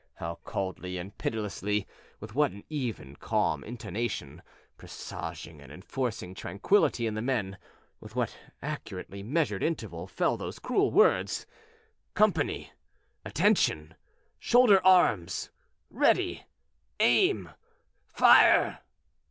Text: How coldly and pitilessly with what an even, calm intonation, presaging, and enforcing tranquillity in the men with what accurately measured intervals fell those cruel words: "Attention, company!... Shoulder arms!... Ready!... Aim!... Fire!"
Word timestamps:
How 0.15 0.39
coldly 0.45 0.97
and 0.97 1.15
pitilessly 1.19 1.87
with 2.19 2.33
what 2.33 2.49
an 2.51 2.63
even, 2.71 3.15
calm 3.17 3.63
intonation, 3.63 4.41
presaging, 4.75 5.61
and 5.61 5.71
enforcing 5.71 6.33
tranquillity 6.33 7.05
in 7.05 7.13
the 7.13 7.21
men 7.21 7.59
with 7.99 8.15
what 8.15 8.35
accurately 8.63 9.21
measured 9.21 9.61
intervals 9.61 10.09
fell 10.09 10.37
those 10.37 10.57
cruel 10.57 10.89
words: 10.89 11.45
"Attention, 12.15 12.75
company!... 13.27 13.93
Shoulder 14.39 14.83
arms!... 14.83 15.51
Ready!... 15.91 16.45
Aim!... 16.99 17.51
Fire!" 18.07 18.79